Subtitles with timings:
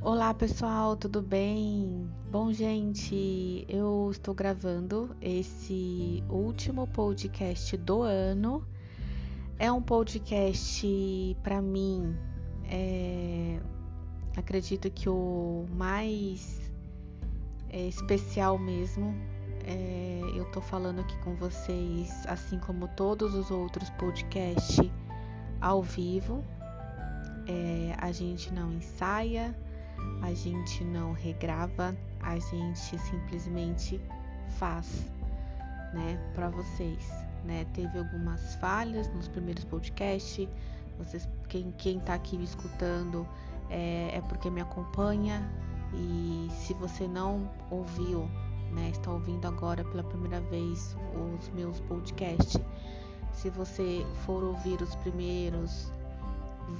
[0.00, 2.10] Olá pessoal, tudo bem?
[2.30, 8.66] Bom, gente, eu estou gravando esse último podcast do ano.
[9.58, 12.16] É um podcast para mim,
[12.64, 13.60] é,
[14.36, 16.70] acredito que o mais
[17.70, 19.14] é, especial mesmo.
[19.66, 24.90] É, eu tô falando aqui com vocês, assim como todos os outros podcasts
[25.60, 26.44] ao vivo.
[27.46, 29.54] É, a gente não ensaia
[30.22, 34.00] a gente não regrava, a gente simplesmente
[34.58, 35.10] faz,
[35.92, 37.08] né, para vocês,
[37.44, 37.64] né?
[37.72, 40.48] Teve algumas falhas nos primeiros podcasts.
[40.98, 43.26] Vocês, quem quem tá aqui me escutando
[43.70, 45.48] é, é porque me acompanha
[45.94, 48.28] e se você não ouviu,
[48.72, 50.96] né, está ouvindo agora pela primeira vez
[51.38, 52.60] os meus podcasts,
[53.40, 55.92] se você for ouvir os primeiros,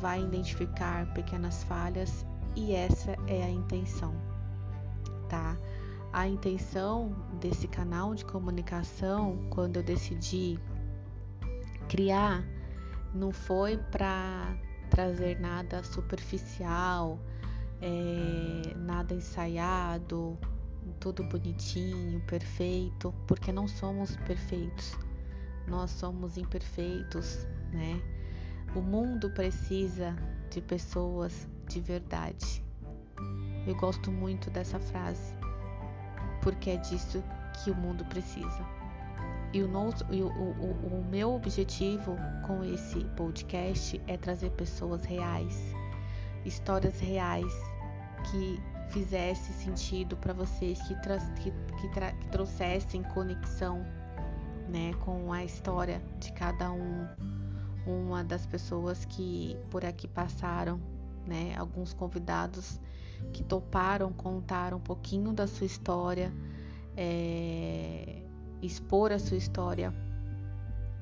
[0.01, 4.13] vai identificar pequenas falhas e essa é a intenção,
[5.29, 5.57] tá?
[6.13, 10.59] A intenção desse canal de comunicação, quando eu decidi
[11.89, 12.45] criar,
[13.15, 14.57] não foi para
[14.91, 17.21] trazer nada superficial,
[17.81, 20.37] é, nada ensaiado,
[20.99, 24.99] tudo bonitinho, perfeito, porque não somos perfeitos,
[25.69, 28.01] nós somos imperfeitos, né?
[28.75, 30.17] O mundo precisa
[30.51, 32.63] de pessoas de verdade.
[33.67, 35.35] Eu gosto muito dessa frase,
[36.43, 38.67] porque é disso que o mundo precisa.
[39.53, 45.75] E o, nosso, o, o, o meu objetivo com esse podcast é trazer pessoas reais,
[46.45, 47.53] histórias reais
[48.31, 53.85] que fizesse sentido para vocês, que, que, que, que trouxessem conexão
[54.69, 57.07] né, com a história de cada um,
[57.87, 60.81] uma das pessoas que por aqui passaram
[61.29, 61.55] né?
[61.57, 62.81] Alguns convidados
[63.33, 66.33] que toparam contar um pouquinho da sua história,
[66.97, 68.23] é,
[68.63, 69.93] expor a sua história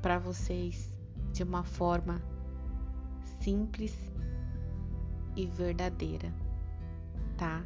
[0.02, 0.92] para vocês
[1.32, 2.20] de uma forma
[3.40, 3.94] simples
[5.36, 6.32] e verdadeira,
[7.36, 7.64] tá?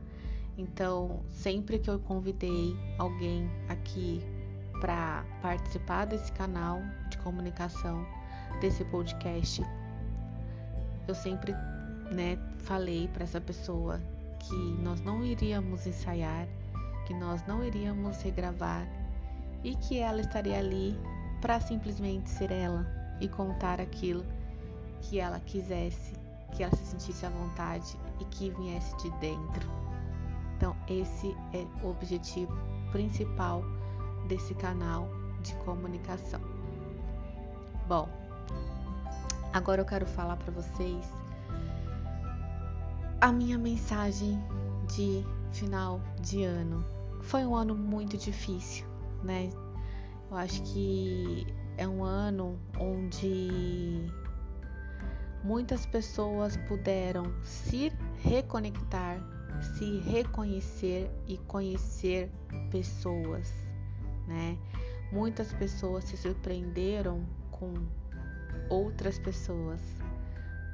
[0.58, 4.20] Então, sempre que eu convidei alguém aqui
[4.80, 8.06] para participar desse canal de comunicação,
[8.60, 9.62] desse podcast,
[11.06, 11.52] eu sempre
[12.10, 14.00] né, falei para essa pessoa
[14.38, 16.48] que nós não iríamos ensaiar,
[17.06, 18.88] que nós não iríamos regravar
[19.62, 20.98] e que ela estaria ali
[21.40, 22.86] para simplesmente ser ela
[23.20, 24.24] e contar aquilo
[25.02, 26.14] que ela quisesse,
[26.54, 29.68] que ela se sentisse à vontade e que viesse de dentro.
[30.56, 32.56] Então, esse é o objetivo
[32.92, 33.62] principal
[34.30, 35.08] desse canal
[35.42, 36.40] de comunicação.
[37.88, 38.08] Bom,
[39.52, 41.04] agora eu quero falar para vocês
[43.20, 44.40] a minha mensagem
[44.94, 46.84] de final de ano.
[47.22, 48.86] Foi um ano muito difícil,
[49.24, 49.50] né?
[50.30, 51.44] Eu acho que
[51.76, 54.06] é um ano onde
[55.42, 57.92] muitas pessoas puderam se
[58.22, 59.20] reconectar,
[59.76, 62.30] se reconhecer e conhecer
[62.70, 63.52] pessoas,
[64.30, 64.56] né?
[65.12, 67.74] Muitas pessoas se surpreenderam com
[68.70, 69.80] outras pessoas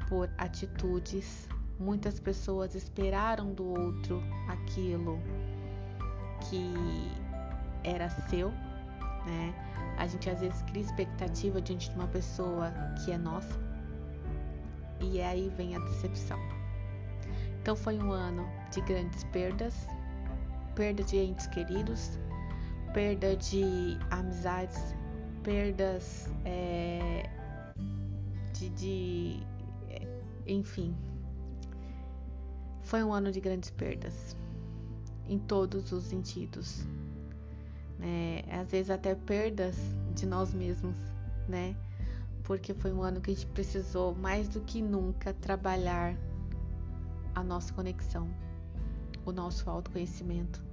[0.08, 5.20] por atitudes Muitas pessoas esperaram do outro aquilo
[6.48, 6.72] que
[7.84, 8.50] era seu,
[9.26, 9.54] né?
[9.98, 12.72] A gente às vezes cria expectativa diante de uma pessoa
[13.04, 13.60] que é nossa
[15.00, 16.38] e aí vem a decepção.
[17.60, 19.86] Então foi um ano de grandes perdas,
[20.74, 22.18] perda de entes queridos,
[22.96, 24.80] perda de amizades,
[25.42, 27.28] perdas é,
[28.54, 29.46] de, de
[30.46, 30.96] enfim,
[32.80, 34.34] foi um ano de grandes perdas,
[35.28, 36.86] em todos os sentidos.
[37.98, 38.42] Né?
[38.50, 39.76] Às vezes até perdas
[40.14, 40.96] de nós mesmos,
[41.46, 41.76] né?
[42.44, 46.16] Porque foi um ano que a gente precisou mais do que nunca trabalhar
[47.34, 48.26] a nossa conexão,
[49.26, 50.64] o nosso autoconhecimento,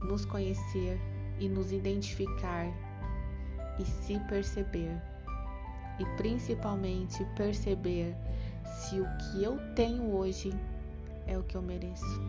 [0.00, 2.66] nos conhecer e nos identificar
[3.78, 5.00] e se perceber.
[5.98, 8.14] E principalmente perceber
[8.64, 10.52] se o que eu tenho hoje
[11.26, 12.20] é o que eu mereço.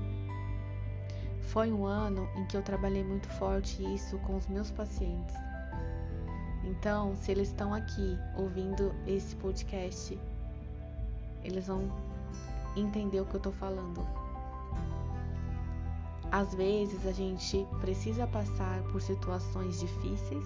[1.42, 5.36] Foi um ano em que eu trabalhei muito forte isso com os meus pacientes.
[6.64, 10.18] Então, se eles estão aqui ouvindo esse podcast,
[11.44, 11.92] eles vão
[12.76, 14.06] entender o que eu estou falando.
[16.34, 20.44] Às vezes a gente precisa passar por situações difíceis,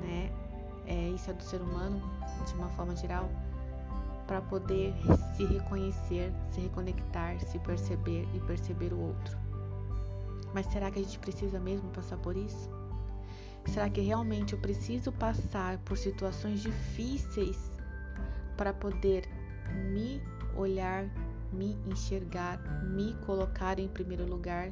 [0.00, 0.32] né?
[0.84, 2.02] É, isso é do ser humano,
[2.44, 3.30] de uma forma geral,
[4.26, 4.92] para poder
[5.36, 9.38] se reconhecer, se reconectar, se perceber e perceber o outro.
[10.52, 12.68] Mas será que a gente precisa mesmo passar por isso?
[13.66, 17.70] Será que realmente eu preciso passar por situações difíceis
[18.56, 19.28] para poder
[19.92, 20.20] me
[20.56, 21.08] olhar,
[21.52, 24.70] me enxergar, me colocar em primeiro lugar,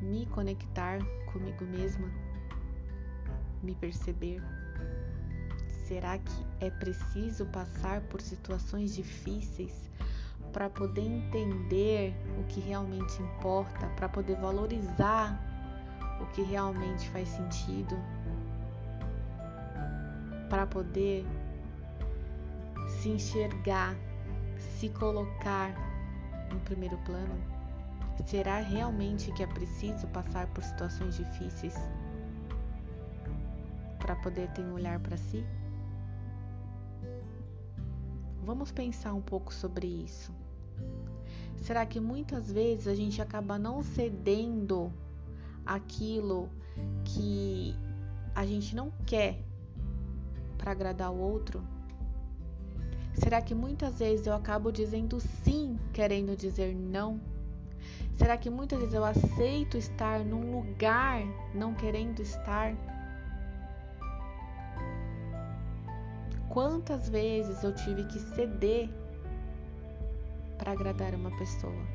[0.00, 0.98] me conectar
[1.32, 2.10] comigo mesma,
[3.62, 4.42] me perceber?
[5.86, 9.90] Será que é preciso passar por situações difíceis
[10.52, 15.38] para poder entender o que realmente importa, para poder valorizar
[16.20, 17.96] o que realmente faz sentido,
[20.48, 21.26] para poder
[22.88, 23.94] se enxergar,
[24.78, 25.74] se colocar
[26.52, 27.34] em primeiro plano?
[28.24, 31.74] Será realmente que é preciso passar por situações difíceis
[33.98, 35.44] para poder ter um olhar para si?
[38.44, 40.32] Vamos pensar um pouco sobre isso.
[41.62, 44.92] Será que muitas vezes a gente acaba não cedendo
[45.64, 46.48] aquilo
[47.04, 47.74] que
[48.34, 49.42] a gente não quer
[50.56, 51.75] para agradar o outro?
[53.16, 57.18] Será que muitas vezes eu acabo dizendo sim, querendo dizer não?
[58.16, 61.22] Será que muitas vezes eu aceito estar num lugar
[61.54, 62.74] não querendo estar?
[66.48, 68.88] Quantas vezes eu tive que ceder
[70.58, 71.86] para agradar uma pessoa?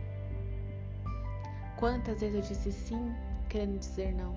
[1.78, 3.14] Quantas vezes eu disse sim,
[3.50, 4.36] querendo dizer não?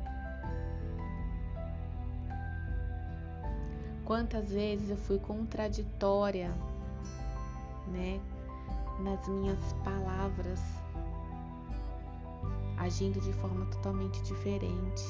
[4.05, 6.51] Quantas vezes eu fui contraditória,
[7.89, 8.21] né,
[9.01, 10.61] nas minhas palavras,
[12.79, 15.05] agindo de forma totalmente diferente?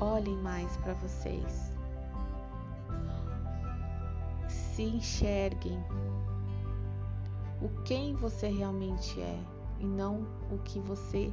[0.00, 1.72] Olhem mais para vocês.
[4.48, 5.78] Se enxerguem
[7.60, 9.38] o quem você realmente é
[9.78, 11.32] e não o que você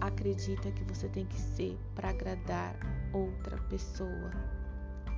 [0.00, 2.76] acredita que você tem que ser para agradar
[3.12, 4.30] outra pessoa.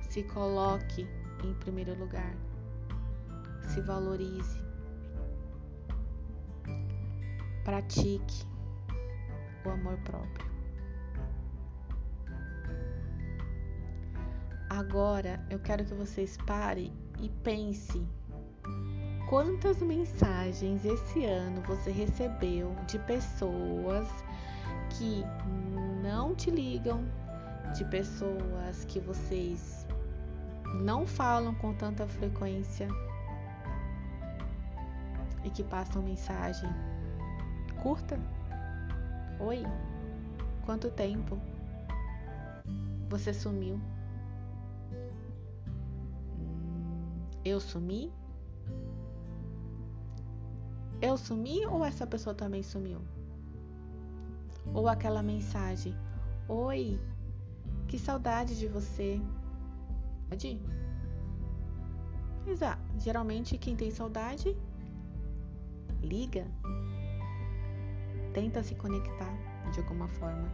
[0.09, 1.07] Se coloque
[1.43, 2.35] em primeiro lugar.
[3.61, 4.63] Se valorize.
[7.63, 8.45] Pratique
[9.65, 10.45] o amor próprio.
[14.69, 18.05] Agora eu quero que vocês parem e pense
[19.29, 24.07] quantas mensagens esse ano você recebeu de pessoas
[24.89, 25.23] que
[26.03, 27.03] não te ligam,
[27.75, 29.84] de pessoas que vocês
[30.81, 32.87] não falam com tanta frequência
[35.43, 36.69] e que passam mensagem
[37.81, 38.19] curta.
[39.39, 39.63] Oi,
[40.65, 41.39] quanto tempo?
[43.09, 43.79] Você sumiu?
[47.43, 48.11] Eu sumi?
[50.99, 52.99] Eu sumi ou essa pessoa também sumiu?
[54.73, 55.95] Ou aquela mensagem:
[56.49, 56.99] Oi,
[57.87, 59.21] que saudade de você.
[60.29, 60.59] Pode?
[62.47, 62.81] Exato.
[62.99, 64.55] Geralmente quem tem saudade
[66.05, 66.45] liga,
[68.33, 69.33] tenta se conectar
[69.71, 70.47] de alguma forma.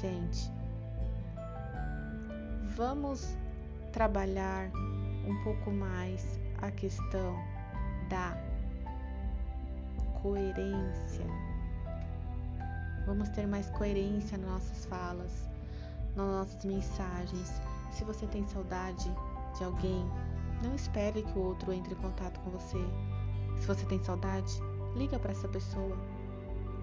[0.00, 0.50] Gente,
[2.76, 3.36] vamos
[3.92, 4.70] trabalhar
[5.26, 7.36] um pouco mais a questão
[8.08, 8.36] da
[10.22, 11.26] coerência.
[13.06, 15.48] Vamos ter mais coerência nas nossas falas,
[16.16, 17.60] nas nossas mensagens.
[17.90, 19.10] Se você tem saudade
[19.56, 20.04] de alguém,
[20.62, 22.78] não espere que o outro entre em contato com você.
[23.60, 24.52] Se você tem saudade,
[24.96, 25.96] liga para essa pessoa,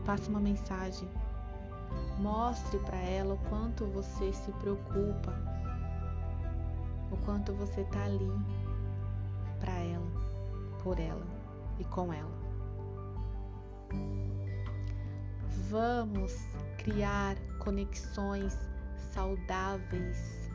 [0.05, 1.07] passe uma mensagem,
[2.19, 5.33] mostre para ela o quanto você se preocupa
[7.11, 8.31] o quanto você tá ali
[9.59, 10.11] para ela,
[10.81, 11.27] por ela
[11.77, 12.31] e com ela.
[15.69, 16.33] Vamos
[16.77, 18.57] criar conexões
[19.11, 20.49] saudáveis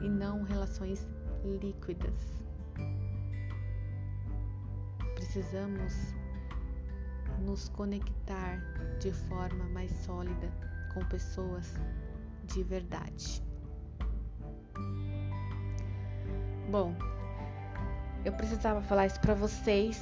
[0.00, 1.06] e não relações
[1.44, 2.44] líquidas.
[5.14, 6.14] Precisamos
[7.40, 8.58] nos conectar
[9.00, 10.50] de forma mais sólida
[10.94, 11.74] com pessoas
[12.44, 13.42] de verdade.
[16.70, 16.94] Bom,
[18.24, 20.00] eu precisava falar isso para vocês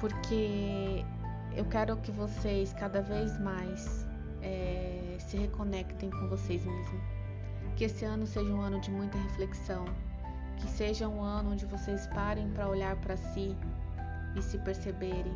[0.00, 1.04] porque
[1.56, 4.11] eu quero que vocês cada vez mais
[4.42, 7.00] é, se reconectem com vocês mesmos.
[7.76, 9.84] Que esse ano seja um ano de muita reflexão.
[10.56, 13.56] Que seja um ano onde vocês parem para olhar para si
[14.36, 15.32] e se perceberem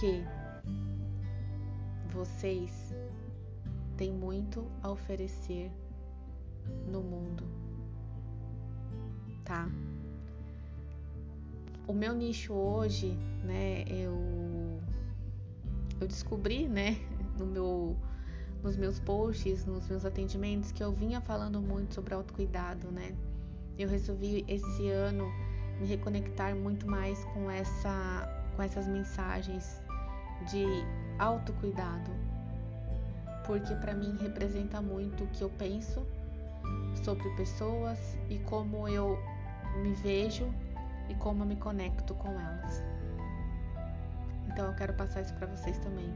[0.00, 0.24] que
[2.12, 2.94] vocês
[3.96, 5.70] têm muito a oferecer
[6.86, 7.44] no mundo,
[9.44, 9.68] tá?
[11.86, 14.14] O meu nicho hoje, né, eu
[16.00, 16.98] eu descobri, né,
[17.38, 17.96] no meu
[18.62, 23.14] nos meus posts, nos meus atendimentos, que eu vinha falando muito sobre autocuidado, né?
[23.78, 25.30] Eu resolvi esse ano
[25.78, 29.82] me reconectar muito mais com essa com essas mensagens
[30.50, 30.64] de
[31.18, 32.10] autocuidado,
[33.44, 36.06] porque para mim representa muito o que eu penso
[37.02, 37.98] sobre pessoas
[38.30, 39.18] e como eu
[39.82, 40.48] me vejo
[41.08, 42.82] e como eu me conecto com elas.
[44.54, 46.14] Então eu quero passar isso para vocês também.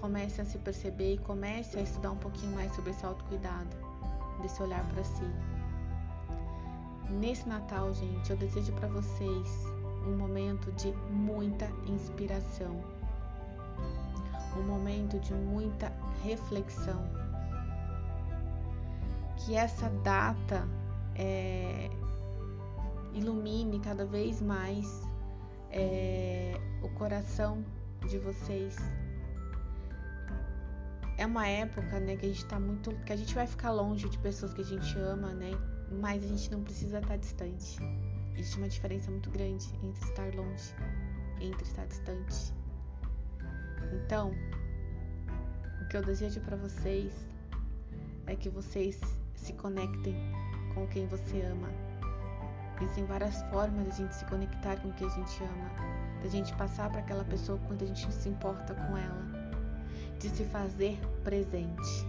[0.00, 3.76] Comece a se perceber e comece a estudar um pouquinho mais sobre esse autocuidado,
[4.40, 5.30] desse olhar para si.
[7.10, 9.48] Nesse Natal, gente, eu desejo para vocês
[10.06, 12.74] um momento de muita inspiração,
[14.56, 15.92] um momento de muita
[16.24, 17.04] reflexão.
[19.36, 20.66] Que essa data
[21.14, 21.90] é,
[23.12, 25.02] ilumine cada vez mais
[25.70, 27.64] é, o coração
[28.08, 28.76] de vocês.
[31.16, 34.08] É uma época, né, que a gente tá muito, que a gente vai ficar longe
[34.08, 35.50] de pessoas que a gente ama, né?
[36.00, 37.78] Mas a gente não precisa estar distante.
[38.34, 40.74] Existe uma diferença muito grande entre estar longe,
[41.40, 42.52] entre estar distante.
[43.92, 44.32] Então,
[45.82, 47.12] o que eu desejo para vocês
[48.26, 49.00] é que vocês
[49.34, 50.14] se conectem
[50.74, 51.68] com quem você ama.
[52.80, 56.54] Existem várias formas de a gente se conectar com quem a gente ama, da gente
[56.54, 59.26] passar para aquela pessoa quando a gente se importa com ela,
[60.18, 62.06] de se fazer presente.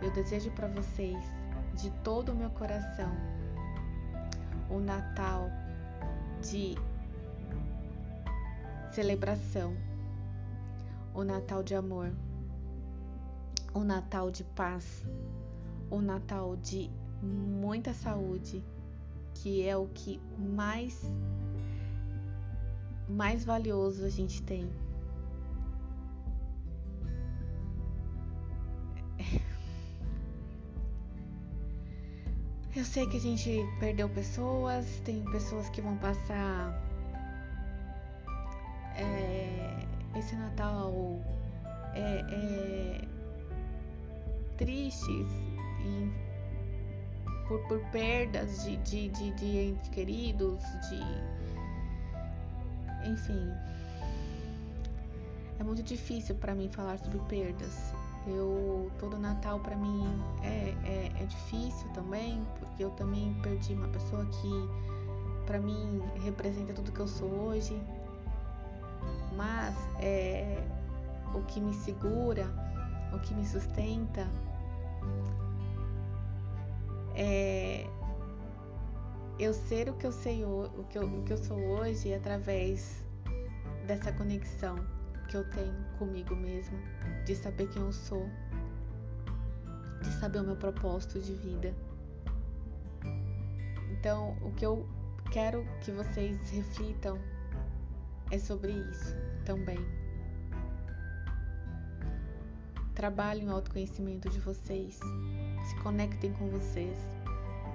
[0.00, 1.22] Eu desejo para vocês,
[1.74, 3.12] de todo o meu coração,
[4.70, 5.50] um Natal
[6.40, 6.76] de
[8.90, 9.76] celebração,
[11.14, 12.12] o Natal de amor,
[13.72, 15.04] o Natal de paz,
[15.90, 16.90] o Natal de
[17.22, 18.64] muita saúde,
[19.34, 21.00] que é o que mais
[23.08, 24.70] mais valioso a gente tem.
[32.74, 36.72] Eu sei que a gente perdeu pessoas, tem pessoas que vão passar
[38.96, 39.86] é,
[40.18, 41.20] esse Natal
[41.94, 43.08] é, é,
[44.56, 45.26] tristes
[45.84, 46.10] e
[47.52, 51.00] por, por perdas de, de, de, de entes queridos, de.
[53.10, 53.52] Enfim.
[55.58, 57.92] É muito difícil para mim falar sobre perdas.
[58.26, 60.06] Eu todo Natal para mim
[60.42, 66.72] é, é, é, difícil também, porque eu também perdi uma pessoa que para mim representa
[66.72, 67.78] tudo que eu sou hoje.
[69.36, 70.62] Mas é,
[71.34, 72.46] o que me segura,
[73.12, 74.26] o que me sustenta
[77.14, 77.86] é
[79.38, 83.04] eu ser o que eu sei o que eu, o que eu sou hoje através
[83.86, 84.76] dessa conexão
[85.28, 86.78] que eu tenho comigo mesma,
[87.24, 88.28] de saber quem eu sou,
[90.02, 91.74] de saber o meu propósito de vida.
[93.90, 94.86] Então, o que eu
[95.30, 97.18] quero que vocês reflitam
[98.30, 99.78] é sobre isso também.
[102.94, 105.00] Trabalhem o autoconhecimento de vocês,
[105.64, 106.96] se conectem com vocês,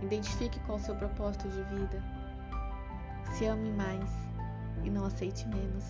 [0.01, 2.03] identifique qual é o seu propósito de vida,
[3.33, 4.09] se ame mais
[4.83, 5.85] e não aceite menos.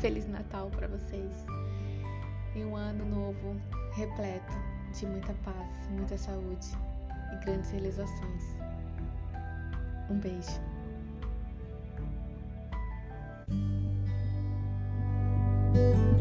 [0.00, 1.46] Feliz Natal para vocês
[2.54, 3.60] e um ano novo
[3.94, 4.52] repleto
[4.98, 6.68] de muita paz, muita saúde
[7.32, 8.56] e grandes realizações.
[10.10, 10.60] Um beijo.
[15.74, 16.17] thank